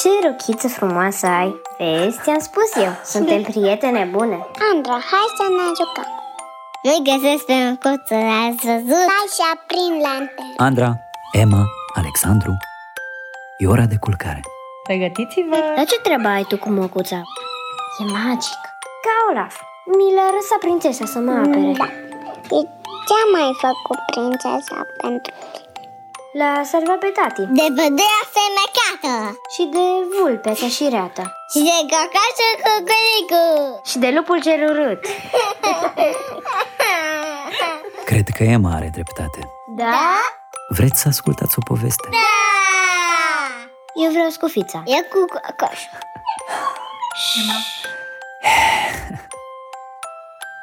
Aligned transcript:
Ce 0.00 0.08
rochiță 0.26 0.68
frumoasă 0.68 1.26
ai! 1.26 1.60
Vezi, 1.78 2.18
ți-am 2.22 2.38
spus 2.38 2.70
eu, 2.76 2.92
suntem 3.04 3.42
prietene 3.42 4.08
bune 4.12 4.46
Andra, 4.72 4.96
hai 5.10 5.28
să 5.38 5.44
ne 5.56 5.66
jucăm 5.78 6.10
Nu-i 6.82 7.02
găsesc 7.10 7.44
pe 7.44 7.56
măcuță, 7.68 8.14
ați 8.14 8.62
văzut? 8.70 9.06
Hai 9.14 9.26
și 9.36 9.42
aprind 9.54 9.96
lanterne 10.06 10.54
Andra, 10.66 10.90
Emma, 11.42 11.62
Alexandru, 12.00 12.52
e 13.62 13.66
ora 13.74 13.86
de 13.92 13.96
culcare. 14.04 14.40
Pregătiți-vă! 14.88 15.58
Dar 15.76 15.86
ce 15.90 15.98
treabă 16.06 16.28
ai 16.28 16.44
tu 16.50 16.56
cu 16.58 16.68
măcuța? 16.70 17.20
E 18.00 18.04
magic 18.18 18.60
Ca 19.04 19.14
Olaf 19.30 19.54
Mi 19.96 20.14
l-a 20.16 20.28
lăsat 20.36 20.58
prințesa 20.64 21.04
să 21.14 21.18
mă 21.26 21.32
apere 21.44 21.72
Da 21.80 21.88
Și 22.48 22.58
ce 23.06 23.14
a 23.22 23.26
mai 23.36 23.50
făcut 23.64 24.00
prințesa 24.12 24.78
pentru 25.00 25.32
L-a 26.38 26.52
salvat 26.72 26.98
pe 27.04 27.10
tati 27.18 27.42
De 27.60 27.66
vedea 27.80 28.18
semecată 29.02 29.40
Și 29.54 29.68
de 29.72 29.86
vulpe 30.20 30.52
ca 30.60 30.68
și 30.68 30.88
reata 30.90 31.22
Și 31.52 31.58
de 31.58 31.76
cacașul 31.92 32.54
cucuricu 32.64 33.80
Și 33.84 33.98
de 33.98 34.10
lupul 34.14 34.40
cel 34.40 34.70
urât 34.70 35.06
Cred 38.04 38.28
că 38.36 38.42
Emma 38.42 38.74
are 38.74 38.90
dreptate. 38.92 39.40
Da? 39.76 40.20
Vreți 40.68 41.00
să 41.00 41.08
ascultați 41.08 41.54
o 41.58 41.62
poveste? 41.64 42.08
Da! 42.10 42.16
Eu 44.04 44.10
vreau 44.10 44.28
scufița 44.28 44.82
E 44.86 45.02
cu 45.02 45.24
cocoș 45.24 45.80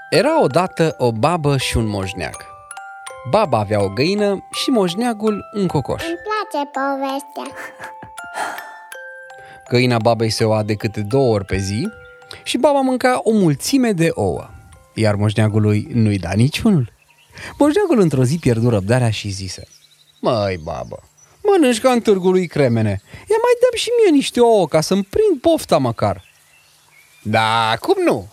Era 0.10 0.42
odată 0.42 0.96
o 0.98 1.12
babă 1.12 1.58
și 1.58 1.78
un 1.78 1.88
moșneag. 1.88 2.36
Baba 3.30 3.58
avea 3.58 3.84
o 3.84 3.88
găină 3.88 4.48
și 4.52 4.70
moșneagul 4.70 5.50
un 5.54 5.68
cocoș. 5.68 6.04
Îmi 6.04 6.18
place 6.18 6.66
povestea 6.66 7.56
Găina 9.70 9.98
babei 9.98 10.30
se 10.30 10.44
oa 10.44 10.64
de 10.64 10.74
câte 10.74 11.02
două 11.02 11.34
ori 11.34 11.46
pe 11.46 11.58
zi 11.58 11.90
și 12.44 12.58
baba 12.58 12.80
mânca 12.80 13.20
o 13.24 13.32
mulțime 13.32 13.92
de 13.92 14.10
ouă, 14.14 14.50
iar 14.94 15.16
moșneagului 15.16 15.88
nu-i 15.94 16.20
da 16.20 16.32
niciunul. 16.32 16.94
Moșneagul 17.58 18.00
într-o 18.00 18.24
zi 18.24 18.38
pierdu 18.38 18.70
răbdarea 18.70 19.10
și 19.10 19.30
zise 19.30 19.68
Măi, 20.20 20.58
babă, 20.64 21.00
mănânci 21.44 21.80
ca 21.80 21.92
în 21.92 22.02
târgul 22.02 22.32
lui 22.32 22.48
Cremene. 22.48 23.02
Ia 23.14 23.38
mai 23.42 23.56
dăm 23.62 23.78
și 23.78 23.90
mie 24.02 24.12
niște 24.16 24.42
ouă 24.42 24.68
ca 24.68 24.82
să-mi 24.82 25.04
prind 25.04 25.42
pofta 25.42 25.78
măcar. 25.78 26.24
Da, 27.22 27.78
cum 27.80 27.96
nu? 28.06 28.28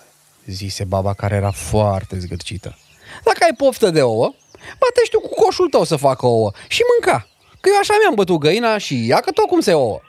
zise 0.46 0.84
baba 0.84 1.14
care 1.14 1.34
era 1.34 1.50
foarte 1.50 2.18
zgârcită. 2.18 2.78
Dacă 3.24 3.38
ai 3.40 3.54
poftă 3.56 3.90
de 3.90 4.02
ouă, 4.02 4.34
batești 4.78 5.10
tu 5.10 5.20
cu 5.20 5.42
coșul 5.42 5.68
tău 5.68 5.84
să 5.84 5.96
facă 5.96 6.26
ouă 6.26 6.52
și 6.68 6.82
mânca. 6.94 7.28
Că 7.66 7.72
eu 7.72 7.78
așa 7.80 7.94
mi-am 8.00 8.14
bătut 8.14 8.38
găina 8.38 8.78
și 8.78 9.06
ia 9.06 9.20
că 9.20 9.30
tot 9.30 9.46
cum 9.46 9.60
se 9.60 9.72
ouă. 9.72 10.00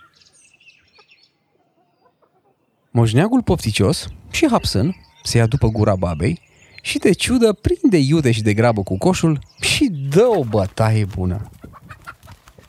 Moșneagul 2.92 3.44
pofticios 3.44 4.08
și 4.32 4.48
hapsân 4.50 4.96
se 5.24 5.38
ia 5.38 5.46
după 5.46 5.68
gura 5.68 5.96
babei 5.96 6.42
și 6.82 6.98
de 6.98 7.12
ciudă 7.12 7.54
prinde 7.54 7.98
iute 7.98 8.32
și 8.32 8.42
de 8.42 8.54
grabă 8.54 8.84
cu 8.84 8.98
coșul 8.98 9.40
și 9.62 9.92
dă 10.10 10.26
o 10.26 10.44
bătaie 10.44 11.06
bună. 11.06 11.50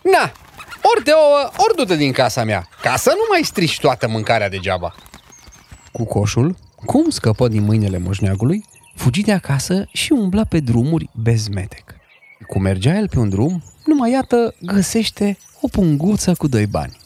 Na, 0.03 0.33
ori 0.95 1.05
de 1.05 1.11
ouă, 1.11 1.51
ori 1.57 1.77
du-te 1.77 1.97
din 1.97 2.13
casa 2.13 2.45
mea, 2.45 2.69
ca 2.83 2.97
să 2.97 3.13
nu 3.15 3.25
mai 3.31 3.43
strici 3.43 3.81
toată 3.81 4.09
mâncarea 4.09 4.49
degeaba. 4.49 4.95
Cu 5.93 6.05
coșul, 6.05 6.57
cum 6.85 7.11
scăpă 7.11 7.49
din 7.49 7.63
mâinile 7.63 7.99
moșneagului, 7.99 8.65
fugi 8.95 9.23
de 9.23 9.33
acasă 9.33 9.89
și 9.93 10.13
umbla 10.13 10.45
pe 10.45 10.61
drumuri 10.61 11.11
bezmetec. 11.15 11.95
Cum 12.47 12.63
mergea 12.63 12.97
el 12.97 13.09
pe 13.09 13.19
un 13.19 13.29
drum, 13.29 13.63
numai 13.89 14.11
iată 14.11 14.55
găsește 14.61 15.39
o 15.61 15.69
punguță 15.69 16.35
cu 16.35 16.49
doi 16.49 16.67
bani. 16.67 16.97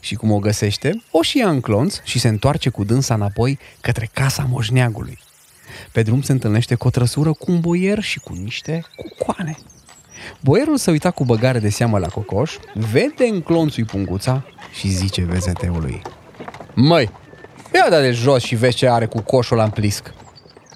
Și 0.00 0.14
cum 0.14 0.30
o 0.30 0.38
găsește, 0.38 1.02
o 1.10 1.22
și 1.22 1.38
ia 1.38 1.48
în 1.48 1.60
clonț 1.60 1.96
și 2.04 2.18
se 2.18 2.28
întoarce 2.28 2.68
cu 2.68 2.84
dânsa 2.84 3.14
înapoi 3.14 3.58
către 3.80 4.10
casa 4.12 4.46
moșneagului. 4.50 5.18
Pe 5.92 6.02
drum 6.02 6.22
se 6.22 6.32
întâlnește 6.32 6.74
cu 6.74 6.86
o 6.86 6.90
trăsură 6.90 7.32
cu 7.32 7.50
un 7.50 7.60
boier 7.60 8.02
și 8.02 8.20
cu 8.20 8.32
niște 8.32 8.84
cucoane. 8.96 9.56
Boierul 10.40 10.76
se 10.76 10.90
uita 10.90 11.10
cu 11.10 11.24
băgare 11.24 11.58
de 11.58 11.68
seamă 11.68 11.98
la 11.98 12.08
cocoș, 12.08 12.56
vede 12.74 13.24
în 13.24 13.40
clonțul 13.40 13.84
punguța 13.84 14.44
și 14.78 14.88
zice 14.88 15.22
vezeteului. 15.22 16.02
Măi, 16.74 17.10
ia 17.74 17.86
da 17.90 18.00
de 18.00 18.10
jos 18.10 18.42
și 18.42 18.54
vezi 18.54 18.76
ce 18.76 18.88
are 18.88 19.06
cu 19.06 19.20
coșul 19.20 19.58
în 19.58 19.70
plisc. 19.70 20.12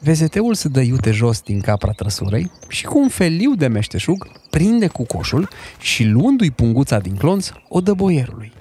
Vezeteul 0.00 0.54
se 0.54 0.68
dă 0.68 0.80
iute 0.80 1.10
jos 1.10 1.40
din 1.40 1.60
capra 1.60 1.90
trăsurei 1.90 2.50
și 2.68 2.84
cu 2.84 2.98
un 2.98 3.08
feliu 3.08 3.54
de 3.54 3.66
meșteșug 3.66 4.28
prinde 4.50 4.86
cu 4.86 5.04
coșul 5.04 5.48
și 5.78 6.04
luându-i 6.04 6.50
punguța 6.50 6.98
din 6.98 7.16
clonț, 7.16 7.50
o 7.68 7.80
dă 7.80 7.92
boierului. 7.92 8.52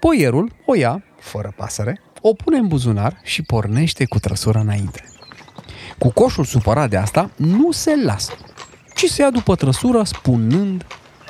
Boierul 0.00 0.52
o 0.66 0.74
ia, 0.74 1.04
fără 1.20 1.52
pasăre, 1.56 2.00
o 2.20 2.32
pune 2.32 2.58
în 2.58 2.68
buzunar 2.68 3.20
și 3.22 3.42
pornește 3.42 4.04
cu 4.04 4.18
trăsura 4.18 4.60
înainte. 4.60 5.04
Cu 5.98 6.10
coșul 6.10 6.44
supărat 6.44 6.90
de 6.90 6.96
asta, 6.96 7.30
nu 7.36 7.70
se 7.70 7.96
lasă, 8.04 8.32
ci 8.94 9.04
se 9.04 9.22
ia 9.22 9.30
după 9.30 9.54
trăsură 9.54 10.02
spunând 10.02 10.86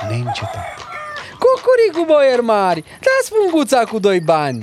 neîncetat. 0.08 0.66
Cucuricu, 1.38 2.12
boier 2.12 2.40
mari, 2.40 2.80
dați 2.80 3.32
punguța 3.38 3.84
cu 3.84 3.98
doi 3.98 4.20
bani! 4.20 4.62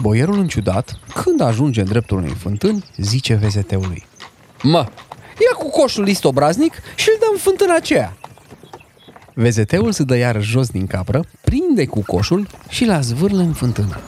Boierul 0.00 0.38
înciudat, 0.38 0.98
când 1.14 1.40
ajunge 1.40 1.80
în 1.80 1.86
dreptul 1.86 2.16
unei 2.16 2.34
fântâni, 2.34 2.84
zice 2.96 3.34
vezeteului. 3.34 4.06
Mă, 4.62 4.88
ia 5.28 5.56
cu 5.58 5.70
coșul 5.70 6.04
list 6.04 6.24
obraznic 6.24 6.72
și 6.94 7.08
îl 7.08 7.16
dăm 7.20 7.38
fântâna 7.38 7.74
aceea. 7.74 8.16
Vezeteul 9.34 9.92
se 9.92 10.02
dă 10.02 10.16
iar 10.16 10.42
jos 10.42 10.68
din 10.68 10.86
capră, 10.86 11.24
prinde 11.40 11.86
cu 11.86 12.02
coșul 12.02 12.46
și 12.68 12.84
la 12.84 13.00
zvârlă 13.00 13.42
în 13.42 13.52
fântână. 13.52 14.00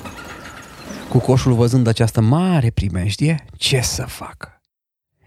Cu 1.08 1.18
coșul 1.18 1.52
văzând 1.52 1.86
această 1.86 2.20
mare 2.20 2.70
primejdie, 2.70 3.44
ce 3.56 3.80
să 3.80 4.04
facă? 4.06 4.60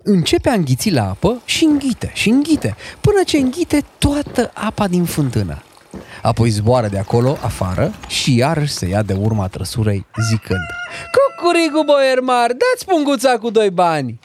Începe 0.04 0.50
a 0.50 0.54
înghiți 0.54 0.92
la 0.92 1.10
apă 1.10 1.42
și 1.46 1.64
înghite 1.64 2.12
și 2.14 2.30
înghite, 2.30 2.76
până 3.02 3.22
ce 3.26 3.38
înghite 3.38 3.84
toată 3.98 4.52
apa 4.54 4.88
din 4.88 5.04
fântână. 5.04 5.62
Apoi 6.22 6.50
zboară 6.50 6.88
de 6.88 6.98
acolo 6.98 7.38
afară 7.42 7.94
și 8.08 8.36
iarăși 8.36 8.74
se 8.74 8.88
ia 8.88 9.02
de 9.02 9.14
urma 9.14 9.48
trăsurei 9.48 10.06
zicând 10.30 10.66
Cucurigu, 11.12 11.84
boier 11.84 12.20
mari, 12.20 12.58
dați 12.58 12.86
punguța 12.86 13.38
cu 13.38 13.50
doi 13.50 13.70
bani! 13.70 14.20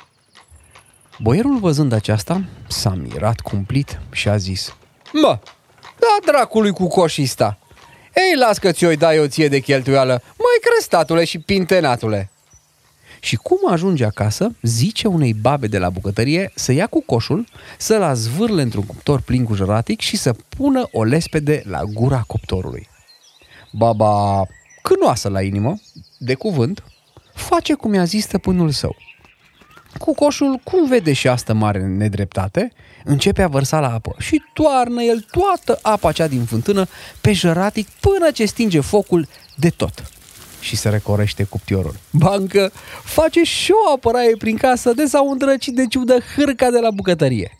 Boierul 1.18 1.58
văzând 1.58 1.92
aceasta 1.92 2.42
s-a 2.68 2.90
mirat 2.90 3.40
cumplit 3.40 4.00
și 4.12 4.28
a 4.28 4.36
zis 4.36 4.74
Mă, 5.12 5.38
da 5.98 6.32
dracului 6.32 6.72
cu 6.72 6.86
coșista! 6.86 7.58
Ei, 8.14 8.38
las 8.38 8.58
că 8.58 8.72
ți-o 8.72 8.94
dai 8.94 9.18
o 9.18 9.26
ție 9.26 9.48
de 9.48 9.58
cheltuială, 9.58 10.22
mai 10.26 10.58
crăstatule 10.60 11.24
și 11.24 11.38
pintenatule! 11.38 12.30
Și 13.24 13.36
cum 13.36 13.58
ajunge 13.70 14.04
acasă, 14.04 14.54
zice 14.62 15.08
unei 15.08 15.32
babe 15.32 15.66
de 15.66 15.78
la 15.78 15.90
bucătărie 15.90 16.52
să 16.54 16.72
ia 16.72 16.86
cu 16.86 17.02
coșul, 17.06 17.46
să-l 17.78 18.02
azvârle 18.02 18.62
într-un 18.62 18.82
cuptor 18.82 19.20
plin 19.20 19.44
cu 19.44 19.54
jăratic 19.54 20.00
și 20.00 20.16
să 20.16 20.34
pună 20.48 20.88
o 20.92 21.04
lespede 21.04 21.62
la 21.66 21.84
gura 21.84 22.24
cuptorului. 22.26 22.88
Baba, 23.72 24.46
cânoasă 24.82 25.28
la 25.28 25.42
inimă, 25.42 25.80
de 26.18 26.34
cuvânt, 26.34 26.84
face 27.34 27.74
cum 27.74 27.94
i-a 27.94 28.04
zis 28.04 28.24
stăpânul 28.24 28.70
său. 28.70 28.96
Cu 29.98 30.14
coșul, 30.14 30.60
cum 30.64 30.88
vede 30.88 31.12
și 31.12 31.28
asta 31.28 31.52
mare 31.52 31.86
nedreptate, 31.86 32.72
începe 33.04 33.42
a 33.42 33.48
vărsa 33.48 33.80
la 33.80 33.92
apă 33.92 34.14
și 34.18 34.42
toarnă 34.52 35.02
el 35.02 35.26
toată 35.30 35.78
apa 35.82 36.12
cea 36.12 36.26
din 36.26 36.44
fântână 36.44 36.86
pe 37.20 37.32
jăratic 37.32 37.88
până 37.88 38.30
ce 38.30 38.44
stinge 38.44 38.80
focul 38.80 39.26
de 39.56 39.68
tot 39.68 40.10
și 40.62 40.76
se 40.76 40.88
recorește 40.88 41.44
cuptiorul. 41.44 41.94
Bancă 42.10 42.72
face 43.04 43.42
și 43.42 43.72
o 43.72 43.92
apăraie 43.92 44.36
prin 44.38 44.56
casă 44.56 44.92
de 44.92 45.04
s-au 45.04 45.30
îndrăcit 45.30 45.74
de 45.74 45.86
ciudă 45.86 46.18
hârca 46.36 46.70
de 46.70 46.78
la 46.78 46.90
bucătărie. 46.90 47.56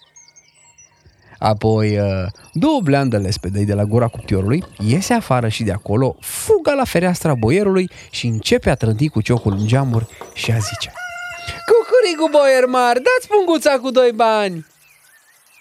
Apoi, 1.39 1.99
două 2.53 2.81
bleandă 2.81 3.19
lespedei 3.19 3.65
de 3.65 3.75
la 3.75 3.85
gura 3.85 4.07
cuptiorului, 4.07 4.65
iese 4.79 5.13
afară 5.13 5.49
și 5.49 5.63
de 5.63 5.73
acolo, 5.73 6.17
fuga 6.21 6.73
la 6.73 6.85
fereastra 6.85 7.35
boierului 7.35 7.91
și 8.11 8.27
începe 8.27 8.71
a 8.71 8.75
trânti 8.75 9.09
cu 9.09 9.21
ciocul 9.21 9.53
în 9.53 9.67
geamuri 9.67 10.07
și 10.33 10.51
a 10.51 10.59
zice 10.59 10.93
Cucurigu, 11.67 12.39
boier 12.39 12.67
mari, 12.67 13.03
dați 13.03 13.29
punguța 13.29 13.79
cu 13.79 13.91
doi 13.91 14.13
bani! 14.15 14.67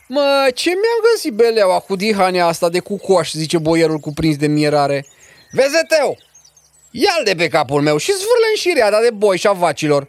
Mă, 0.07 0.51
ce 0.53 0.69
mi-am 0.69 1.11
găsit 1.11 1.33
beleaua 1.33 1.79
cu 1.79 1.95
dihania 1.95 2.45
asta 2.45 2.69
de 2.69 2.79
cucoș, 2.79 3.31
zice 3.31 3.57
boierul 3.57 3.97
cuprins 3.97 4.37
de 4.37 4.47
mierare. 4.47 5.05
Vezeteu, 5.51 6.17
ia-l 6.91 7.23
de 7.23 7.35
pe 7.35 7.47
capul 7.47 7.81
meu 7.81 7.97
și 7.97 8.11
zvârle 8.11 8.47
în 8.49 8.55
șiriada 8.55 8.99
de 8.99 9.09
boi 9.13 9.37
și 9.37 9.47
a 9.47 9.51
vacilor. 9.51 10.07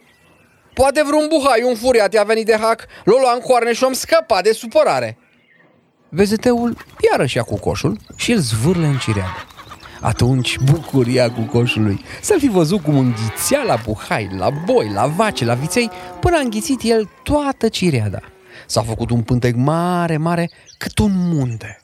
Poate 0.73 1.03
vreun 1.05 1.27
buhai, 1.29 1.63
un 1.63 1.75
furiat 1.75 2.13
i-a 2.13 2.23
venit 2.23 2.45
de 2.45 2.57
hac, 2.61 2.85
l-o 3.03 3.17
lua 3.17 3.33
în 3.33 3.39
coarne 3.39 3.73
și 3.73 3.83
am 3.83 3.93
scăpat 3.93 4.43
de 4.43 4.51
supărare. 4.51 5.17
Vezeteul 6.09 6.77
iarăși 7.11 7.35
ia 7.37 7.43
cu 7.43 7.59
coșul 7.59 7.97
și 8.15 8.31
îl 8.31 8.39
zvârle 8.39 8.85
în 8.85 8.97
cireadă. 8.97 9.47
Atunci 10.01 10.57
bucuria 10.57 11.31
cu 11.31 11.41
coșului 11.41 12.03
Să-l 12.21 12.39
fi 12.39 12.47
văzut 12.47 12.81
cum 12.81 12.97
înghițea 12.97 13.63
la 13.63 13.75
buhai, 13.85 14.29
la 14.37 14.49
boi, 14.49 14.91
la 14.93 15.07
vaci, 15.07 15.43
la 15.43 15.53
viței 15.53 15.89
Până 16.19 16.37
a 16.37 16.39
înghițit 16.39 16.79
el 16.83 17.09
toată 17.23 17.67
cireada 17.67 18.19
S-a 18.67 18.81
făcut 18.81 19.09
un 19.09 19.21
pântec 19.21 19.55
mare, 19.55 20.17
mare, 20.17 20.49
cât 20.77 20.97
un 20.97 21.11
munte 21.13 21.82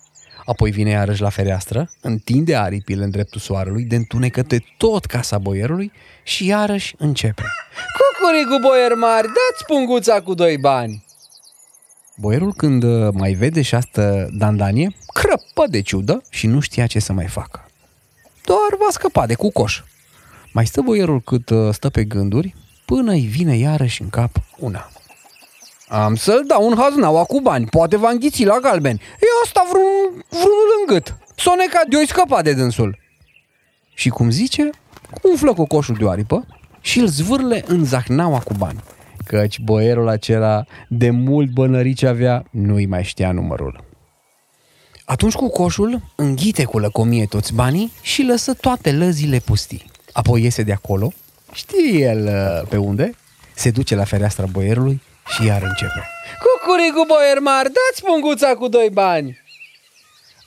Apoi 0.49 0.71
vine 0.71 0.89
iarăși 0.89 1.21
la 1.21 1.29
fereastră, 1.29 1.89
întinde 2.01 2.55
aripile 2.55 3.03
în 3.03 3.09
dreptul 3.09 3.39
soarelui, 3.39 3.83
de 3.83 3.95
întunecăte 3.95 4.63
tot 4.77 5.05
casa 5.05 5.37
boierului 5.37 5.91
și 6.23 6.45
iarăși 6.45 6.95
începe. 6.97 7.43
Cucurigu, 7.97 8.67
boier 8.67 8.95
mari, 8.95 9.27
dați 9.27 9.65
punguța 9.67 10.21
cu 10.21 10.33
doi 10.33 10.57
bani! 10.57 11.05
Boierul 12.15 12.53
când 12.53 12.83
uh, 12.83 13.13
mai 13.13 13.33
vede 13.33 13.61
și 13.61 13.75
asta 13.75 14.27
dandanie, 14.31 14.95
crăpă 15.13 15.67
de 15.69 15.81
ciudă 15.81 16.21
și 16.29 16.47
nu 16.47 16.59
știa 16.59 16.87
ce 16.87 16.99
să 16.99 17.13
mai 17.13 17.27
facă. 17.27 17.65
Doar 18.45 18.75
va 18.79 18.87
scăpa 18.89 19.25
de 19.25 19.33
cucoș. 19.33 19.81
Mai 20.53 20.65
stă 20.65 20.81
boierul 20.81 21.21
cât 21.21 21.49
uh, 21.49 21.73
stă 21.73 21.89
pe 21.89 22.03
gânduri, 22.03 22.55
până 22.85 23.11
îi 23.11 23.25
vine 23.25 23.57
iarăși 23.57 24.01
în 24.01 24.09
cap 24.09 24.41
una. 24.57 24.89
Am 25.89 26.15
să-l 26.15 26.43
dau 26.47 26.67
un 26.67 26.75
haznaua 26.77 27.23
cu 27.23 27.41
bani, 27.41 27.65
poate 27.65 27.97
va 27.97 28.09
înghiți 28.09 28.45
la 28.45 28.59
galben. 28.59 28.95
E 28.95 29.25
asta 29.43 29.65
vreun, 29.69 30.25
vreunul 30.29 30.77
în 30.79 30.93
gât. 30.93 31.15
Soneca 31.35 31.81
de-o 31.89 32.05
scăpa 32.05 32.41
de 32.41 32.53
dânsul. 32.53 32.97
Și 33.93 34.09
cum 34.09 34.29
zice, 34.29 34.69
umflă 35.21 35.53
cocoșul 35.53 35.95
de 35.95 36.03
oaripă 36.03 36.45
și 36.81 36.99
îl 36.99 37.07
zvârle 37.07 37.63
în 37.67 37.85
zahnaua 37.85 38.39
cu 38.39 38.53
bani. 38.57 38.83
Căci 39.25 39.59
boierul 39.59 40.07
acela 40.07 40.65
de 40.87 41.09
mult 41.09 41.49
bănărici 41.49 42.03
avea, 42.03 42.43
nu-i 42.51 42.85
mai 42.85 43.03
știa 43.03 43.31
numărul. 43.31 43.83
Atunci 45.05 45.33
cu 45.33 45.49
coșul 45.49 46.01
înghite 46.15 46.63
cu 46.63 46.79
lăcomie 46.79 47.25
toți 47.25 47.53
banii 47.53 47.91
și 48.01 48.23
lăsă 48.23 48.53
toate 48.53 48.91
lăzile 48.91 49.39
pustii. 49.39 49.91
Apoi 50.11 50.43
iese 50.43 50.63
de 50.63 50.73
acolo, 50.73 51.11
știe 51.53 51.99
el 51.99 52.25
uh, 52.25 52.67
pe 52.69 52.77
unde, 52.77 53.15
se 53.55 53.71
duce 53.71 53.95
la 53.95 54.03
fereastra 54.03 54.45
boierului 54.45 55.01
și 55.29 55.45
iar 55.45 55.61
începe. 55.61 56.07
Cucuricu, 56.43 57.05
boier 57.07 57.39
mari, 57.39 57.71
dați 57.71 58.03
punguța 58.05 58.53
cu 58.53 58.67
doi 58.67 58.89
bani! 58.93 59.37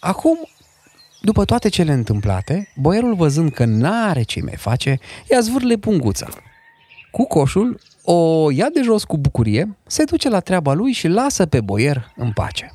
Acum, 0.00 0.38
după 1.20 1.44
toate 1.44 1.69
cele 1.69 1.93
întâmplate, 1.93 2.73
boierul 2.76 3.14
văzând 3.14 3.52
că 3.52 3.64
n-are 3.64 4.23
ce 4.23 4.40
mai 4.43 4.56
face, 4.56 4.99
ia 5.31 5.40
zvârle 5.40 5.76
punguța. 5.76 6.29
Cu 7.11 7.26
coșul 7.26 7.81
o 8.05 8.50
ia 8.50 8.69
de 8.73 8.81
jos 8.82 9.05
cu 9.05 9.19
bucurie, 9.19 9.76
se 9.87 10.05
duce 10.05 10.29
la 10.29 10.40
treaba 10.40 10.73
lui 10.73 10.93
și 10.93 11.08
lasă 11.08 11.46
pe 11.46 11.61
boier 11.61 12.12
în 12.17 12.32
pace. 12.32 12.73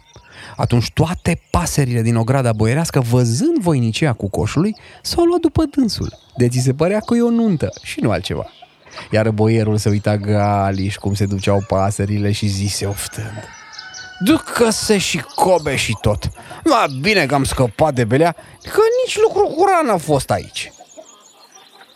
Atunci 0.55 0.91
toate 0.93 1.41
paserile 1.51 2.01
din 2.01 2.15
ograda 2.15 2.53
boierească, 2.53 2.99
văzând 2.99 3.57
voinicia 3.57 4.13
cu 4.13 4.29
coșului, 4.29 4.75
s-au 5.01 5.23
luat 5.23 5.39
după 5.39 5.63
dânsul. 5.63 6.13
De 6.35 6.47
ți 6.47 6.59
se 6.59 6.73
părea 6.73 6.99
că 6.99 7.15
e 7.15 7.21
o 7.21 7.29
nuntă 7.29 7.69
și 7.83 7.99
nu 7.99 8.11
altceva. 8.11 8.45
Iar 9.11 9.29
boierul 9.29 9.77
se 9.77 9.89
uita 9.89 10.17
galiș 10.17 10.95
cum 10.95 11.13
se 11.13 11.25
duceau 11.25 11.63
pasările 11.67 12.31
și 12.31 12.47
zise 12.47 12.85
oftând. 12.85 13.43
Ducă-se 14.19 14.97
și 14.97 15.23
cobe 15.35 15.75
și 15.75 15.97
tot. 16.01 16.29
Ma 16.63 16.85
bine 17.01 17.25
că 17.25 17.35
am 17.35 17.43
scăpat 17.43 17.93
de 17.93 18.03
belea, 18.03 18.35
că 18.63 18.81
nici 19.05 19.17
lucru 19.21 19.47
curat 19.47 19.83
n-a 19.85 19.97
fost 19.97 20.29
aici. 20.29 20.71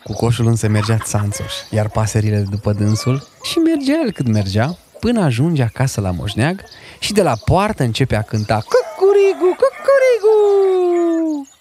Cu 0.04 0.12
coșul 0.12 0.46
însă 0.46 0.68
mergea 0.68 0.98
țanțoș, 0.98 1.52
iar 1.70 1.88
pasările 1.88 2.38
după 2.50 2.72
dânsul 2.72 3.28
și 3.42 3.58
mergea 3.58 4.00
el 4.04 4.12
cât 4.12 4.26
mergea, 4.26 4.78
până 5.00 5.24
ajunge 5.24 5.62
acasă 5.62 6.00
la 6.00 6.10
moșneag 6.10 6.64
și 6.98 7.12
de 7.12 7.22
la 7.22 7.36
poartă 7.44 7.82
începe 7.82 8.16
a 8.16 8.22
cânta 8.22 8.54
Cucurigu, 8.54 9.56
cucurigu! 9.60 11.51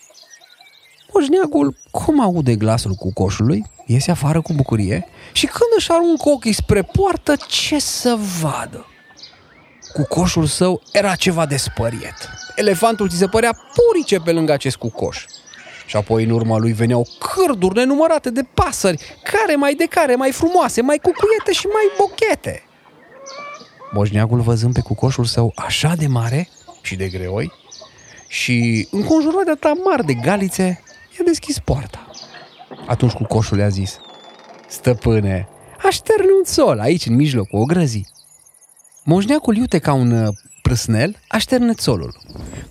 Moșneagul, 1.13 1.75
cum 1.91 2.21
aude 2.21 2.55
glasul 2.55 2.93
cu 2.93 3.13
coșului, 3.13 3.65
iese 3.85 4.11
afară 4.11 4.41
cu 4.41 4.53
bucurie 4.53 5.05
și 5.31 5.45
când 5.45 5.69
își 5.77 5.91
aruncă 5.91 6.29
ochii 6.29 6.53
spre 6.53 6.81
poartă, 6.81 7.35
ce 7.47 7.79
să 7.79 8.17
vadă? 8.41 8.85
Cu 9.93 10.03
coșul 10.03 10.45
său 10.45 10.81
era 10.91 11.15
ceva 11.15 11.45
de 11.45 11.57
spăriet. 11.57 12.29
Elefantul 12.55 13.09
ți 13.09 13.17
se 13.17 13.27
părea 13.27 13.57
purice 13.75 14.19
pe 14.19 14.31
lângă 14.31 14.51
acest 14.51 14.75
cucoș. 14.75 15.25
Și 15.85 15.95
apoi 15.95 16.23
în 16.23 16.29
urma 16.29 16.57
lui 16.57 16.71
veneau 16.71 17.07
cârduri 17.19 17.75
nenumărate 17.75 18.29
de 18.29 18.43
pasări, 18.53 19.17
care 19.23 19.55
mai 19.55 19.73
de 19.73 19.85
care, 19.85 20.15
mai 20.15 20.31
frumoase, 20.31 20.81
mai 20.81 20.97
cucuiete 20.97 21.51
și 21.51 21.65
mai 21.65 21.83
bochete. 21.97 22.63
Moșneagul 23.91 24.39
văzând 24.39 24.73
pe 24.73 24.81
cucoșul 24.81 25.25
său 25.25 25.51
așa 25.55 25.93
de 25.97 26.07
mare 26.07 26.49
și 26.81 26.95
de 26.95 27.07
greoi 27.07 27.51
și 28.27 28.87
înconjurat 28.91 29.43
de 29.45 29.51
atâta 29.51 29.73
mari 29.83 30.05
de 30.05 30.13
galițe, 30.13 30.83
și-a 31.21 31.29
deschis 31.31 31.59
poarta. 31.59 32.07
Atunci 32.87 33.11
cucoșul 33.11 33.57
i-a 33.57 33.67
zis, 33.67 33.99
Stăpâne, 34.67 35.47
așterne 35.83 36.31
un 36.39 36.45
sol 36.45 36.79
aici 36.79 37.05
în 37.05 37.15
mijlocul 37.15 37.59
ogrăzii. 37.59 38.07
Moșneacul 39.03 39.55
iute 39.55 39.79
ca 39.79 39.93
un 39.93 40.11
uh, 40.11 40.33
prâsnel 40.61 41.15
așterne 41.27 41.73
țolul. 41.73 42.15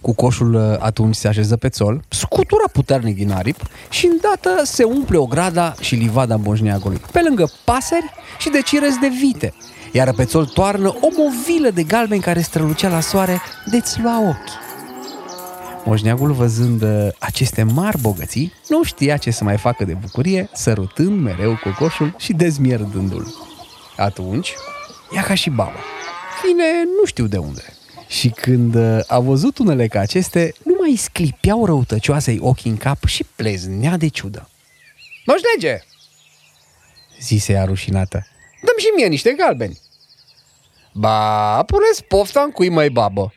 Cucoșul 0.01 0.55
uh, 0.55 0.77
atunci 0.79 1.15
se 1.15 1.29
așeză 1.29 1.57
pe 1.57 1.69
țol, 1.69 2.05
scutura 2.09 2.69
puternic 2.73 3.17
din 3.17 3.31
aripi 3.33 3.65
și 3.91 4.07
îndată 4.07 4.65
se 4.65 4.85
umple 4.85 5.17
ograda 5.19 5.75
și 5.81 5.95
livada 5.95 6.37
moșneagului, 6.37 7.01
pe 7.13 7.21
lângă 7.21 7.51
pasări 7.65 8.11
și 8.39 8.51
de 8.51 8.61
cirez 8.61 8.95
de 9.01 9.09
vite, 9.09 9.55
iar 9.93 10.13
pe 10.13 10.25
țol 10.25 10.47
toarnă 10.47 10.89
o 10.89 11.09
movilă 11.17 11.71
de 11.71 11.83
galben 11.83 12.21
care 12.21 12.41
strălucea 12.41 12.89
la 12.89 13.01
soare 13.01 13.41
de-ți 13.71 14.01
lua 14.01 14.21
ochii. 14.21 14.70
Moșneagul, 15.91 16.33
văzând 16.33 16.83
uh, 16.83 17.09
aceste 17.19 17.63
mari 17.63 18.01
bogății, 18.01 18.53
nu 18.69 18.83
știa 18.83 19.17
ce 19.17 19.31
să 19.31 19.45
mai 19.45 19.57
facă 19.57 19.85
de 19.85 19.93
bucurie, 19.93 20.49
sărutând 20.53 21.21
mereu 21.21 21.57
cocoșul 21.63 22.15
și 22.19 22.33
dezmierdându-l. 22.33 23.35
Atunci, 23.97 24.55
ia 25.15 25.23
ca 25.23 25.35
și 25.35 25.51
baba. 25.51 25.81
Vine 26.45 26.85
nu 26.85 27.05
știu 27.05 27.27
de 27.27 27.37
unde. 27.37 27.63
Și 28.07 28.29
când 28.29 28.75
uh, 28.75 28.99
a 29.07 29.19
văzut 29.19 29.59
unele 29.59 29.87
ca 29.87 30.01
aceste, 30.01 30.55
nu 30.65 30.77
mai 30.81 30.97
sclipeau 30.97 31.67
răutăcioasei 31.67 32.39
ochii 32.41 32.71
în 32.71 32.77
cap 32.77 33.05
și 33.05 33.25
pleznea 33.37 33.97
de 33.97 34.09
ciudă. 34.09 34.49
Moșnege! 35.27 35.85
zise 37.21 37.53
ea 37.53 37.65
rușinată. 37.65 38.27
Dăm 38.63 38.75
și 38.79 38.93
mie 38.97 39.07
niște 39.07 39.33
galbeni. 39.33 39.79
Ba, 40.93 41.63
puneți 41.63 42.05
pofta 42.05 42.41
în 42.41 42.51
cui 42.51 42.69
mai 42.69 42.89
babă. 42.89 43.33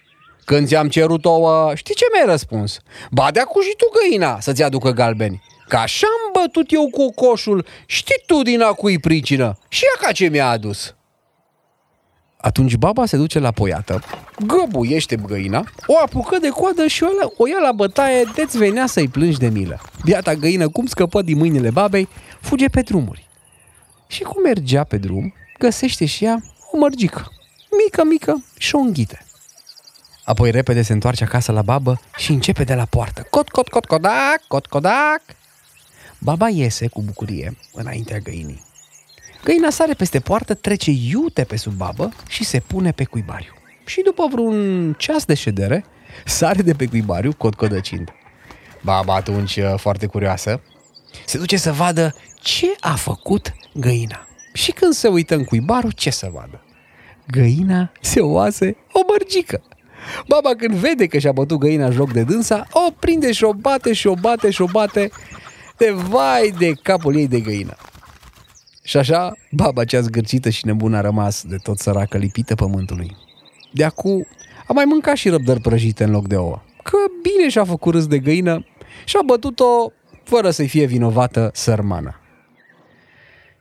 Când 0.45 0.67
ți-am 0.67 0.89
cerut 0.89 1.25
ouă, 1.25 1.71
știi 1.75 1.95
ce 1.95 2.05
mi-ai 2.13 2.25
răspuns? 2.25 2.79
Ba 3.11 3.31
de 3.31 3.41
cu 3.47 3.61
și 3.61 3.73
tu 3.77 3.85
găina 3.99 4.39
să-ți 4.39 4.63
aducă 4.63 4.91
galbeni. 4.91 5.41
Că 5.67 5.75
așa 5.75 6.07
am 6.07 6.41
bătut 6.41 6.71
eu 6.71 6.89
cu 6.89 7.11
coșul, 7.11 7.65
știi 7.85 8.23
tu 8.25 8.41
din 8.41 8.61
a 8.61 8.71
cui 8.71 8.99
pricină. 8.99 9.57
Și 9.67 9.83
ea 9.83 10.05
ca 10.07 10.11
ce 10.11 10.27
mi-a 10.27 10.49
adus. 10.49 10.95
Atunci 12.37 12.75
baba 12.75 13.05
se 13.05 13.17
duce 13.17 13.39
la 13.39 13.51
poiată, 13.51 14.03
găbuiește 14.45 15.15
găina, 15.15 15.65
o 15.87 15.97
apucă 15.97 16.37
de 16.37 16.49
coadă 16.49 16.87
și 16.87 17.03
o, 17.03 17.07
o 17.37 17.47
ia 17.47 17.59
la 17.61 17.71
bătaie 17.71 18.23
de-ți 18.35 18.57
venea 18.57 18.85
să-i 18.85 19.07
plângi 19.07 19.37
de 19.37 19.47
milă. 19.47 19.79
Biata 20.03 20.33
găină, 20.33 20.69
cum 20.69 20.85
scăpă 20.85 21.21
din 21.21 21.37
mâinile 21.37 21.69
babei, 21.69 22.07
fuge 22.41 22.67
pe 22.67 22.81
drumuri. 22.81 23.27
Și 24.07 24.23
cum 24.23 24.41
mergea 24.41 24.83
pe 24.83 24.97
drum, 24.97 25.33
găsește 25.59 26.05
și 26.05 26.25
ea 26.25 26.43
o 26.71 26.77
mărgică, 26.77 27.31
mică, 27.83 28.03
mică 28.03 28.43
și 28.57 28.75
o 28.75 28.79
înghite. 28.79 29.22
Apoi 30.23 30.51
repede 30.51 30.81
se 30.81 30.93
întoarce 30.93 31.23
acasă 31.23 31.51
la 31.51 31.61
babă 31.61 32.01
și 32.17 32.31
începe 32.31 32.63
de 32.63 32.73
la 32.73 32.85
poartă. 32.85 33.27
Cot, 33.29 33.49
cot, 33.49 33.67
cot, 33.67 33.85
codac, 33.85 34.41
cot, 34.47 34.65
codac. 34.65 35.21
Baba 36.19 36.49
iese 36.49 36.87
cu 36.87 37.01
bucurie 37.01 37.57
înaintea 37.73 38.17
găinii. 38.17 38.63
Găina 39.43 39.69
sare 39.69 39.93
peste 39.93 40.19
poartă, 40.19 40.53
trece 40.53 40.91
iute 40.91 41.43
pe 41.43 41.55
sub 41.55 41.73
babă 41.73 42.13
și 42.27 42.43
se 42.43 42.59
pune 42.59 42.91
pe 42.91 43.03
cuibariu. 43.03 43.53
Și 43.85 44.01
după 44.01 44.27
vreun 44.31 44.93
ceas 44.93 45.25
de 45.25 45.33
ședere, 45.33 45.85
sare 46.25 46.61
de 46.61 46.73
pe 46.73 46.85
cuibariu 46.85 47.33
codăcind. 47.57 48.09
Baba 48.81 49.15
atunci, 49.15 49.59
foarte 49.75 50.05
curioasă, 50.05 50.61
se 51.25 51.37
duce 51.37 51.57
să 51.57 51.71
vadă 51.71 52.15
ce 52.41 52.67
a 52.79 52.95
făcut 52.95 53.53
găina. 53.73 54.27
Și 54.53 54.71
când 54.71 54.93
se 54.93 55.07
uită 55.07 55.35
în 55.35 55.43
cuibarul, 55.43 55.91
ce 55.91 56.09
să 56.09 56.29
vadă? 56.33 56.63
Găina 57.27 57.91
se 58.01 58.19
oase 58.19 58.75
o 58.91 58.99
mărgică. 59.07 59.61
Baba 60.27 60.49
când 60.57 60.73
vede 60.73 61.05
că 61.05 61.17
și-a 61.17 61.31
bătut 61.31 61.59
găina 61.59 61.89
joc 61.89 62.11
de 62.11 62.23
dânsa, 62.23 62.67
o 62.71 62.91
prinde 62.99 63.31
și 63.31 63.43
o 63.43 63.53
bate 63.53 63.93
și 63.93 64.07
o 64.07 64.13
bate 64.13 64.49
și 64.49 64.61
o 64.61 64.65
bate 64.65 65.11
de 65.77 65.91
vai 65.91 66.53
de 66.57 66.71
capul 66.71 67.15
ei 67.15 67.27
de 67.27 67.39
găină. 67.39 67.75
Și 68.83 68.97
așa, 68.97 69.33
baba 69.51 69.85
cea 69.85 70.01
zgârcită 70.01 70.49
și 70.49 70.65
nebună 70.65 70.97
a 70.97 71.01
rămas 71.01 71.43
de 71.43 71.55
tot 71.63 71.79
săracă 71.79 72.17
lipită 72.17 72.55
pământului. 72.55 73.17
De 73.71 73.83
acu 73.83 74.27
a 74.67 74.73
mai 74.73 74.85
mâncat 74.85 75.15
și 75.15 75.29
răbdări 75.29 75.61
prăjite 75.61 76.03
în 76.03 76.11
loc 76.11 76.27
de 76.27 76.35
ouă. 76.35 76.61
Că 76.83 76.97
bine 77.21 77.49
și-a 77.49 77.63
făcut 77.63 77.93
râs 77.93 78.07
de 78.07 78.19
găină 78.19 78.65
și 79.05 79.17
a 79.17 79.21
bătut-o 79.25 79.91
fără 80.23 80.49
să-i 80.49 80.67
fie 80.67 80.85
vinovată 80.85 81.49
sărmana. 81.53 82.19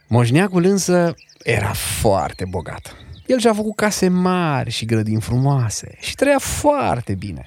Moșneacul 0.09 0.65
însă 0.65 1.15
era 1.43 1.73
foarte 2.01 2.45
bogat. 2.51 2.97
El 3.27 3.39
și-a 3.39 3.53
făcut 3.53 3.77
case 3.77 4.09
mari 4.09 4.71
și 4.71 4.85
grădini 4.85 5.21
frumoase 5.21 5.97
și 6.01 6.15
trăia 6.15 6.39
foarte 6.39 7.15
bine. 7.15 7.47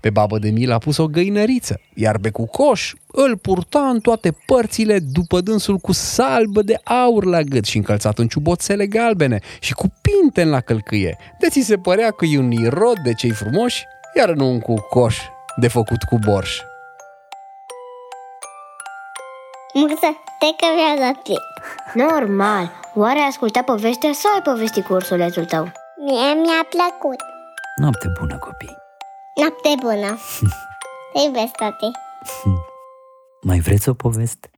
Pe 0.00 0.10
babă 0.10 0.38
de 0.38 0.50
milă 0.50 0.74
a 0.74 0.78
pus 0.78 0.96
o 0.96 1.06
găinăriță, 1.06 1.80
iar 1.94 2.18
pe 2.18 2.30
cucoș 2.30 2.94
îl 3.06 3.36
purta 3.36 3.88
în 3.88 4.00
toate 4.00 4.36
părțile 4.46 4.98
după 4.98 5.40
dânsul 5.40 5.76
cu 5.78 5.92
salbă 5.92 6.62
de 6.62 6.80
aur 6.84 7.24
la 7.24 7.42
gât 7.42 7.64
și 7.64 7.76
încălțat 7.76 8.18
în 8.18 8.28
ciuboțele 8.28 8.86
galbene 8.86 9.40
și 9.60 9.72
cu 9.72 9.92
pinten 10.00 10.48
la 10.48 10.60
călcâie. 10.60 11.18
De 11.38 11.48
ți 11.48 11.60
se 11.60 11.76
părea 11.76 12.10
că 12.10 12.24
e 12.24 12.38
un 12.38 12.50
irod 12.50 12.98
de 13.04 13.12
cei 13.12 13.30
frumoși, 13.30 13.84
iar 14.16 14.30
nu 14.30 14.50
un 14.50 14.60
cucoș 14.60 15.18
de 15.56 15.68
făcut 15.68 16.02
cu 16.02 16.18
borș. 16.18 16.60
Murță, 19.74 20.16
te 20.38 20.46
că 20.46 20.66
mi-a 20.74 21.06
dat 21.06 21.22
timp. 21.22 21.38
Normal. 21.94 22.72
Oare 23.00 23.18
ai 23.18 23.26
ascultat 23.26 23.64
povestea 23.64 24.12
sau 24.12 24.32
ai 24.34 24.42
povestit 24.42 24.84
cu 24.84 24.92
ursulețul 24.92 25.44
tău? 25.44 25.62
Mie 26.04 26.32
mi-a 26.42 26.66
plăcut. 26.68 27.20
Noapte 27.80 28.12
bună, 28.18 28.38
copii! 28.38 28.76
Noapte 29.40 29.74
bună. 29.80 30.18
Te 31.12 31.20
iubesc, 31.24 31.52
tati. 31.56 31.90
Mai 33.42 33.58
vreți 33.58 33.88
o 33.88 33.94
poveste? 33.94 34.50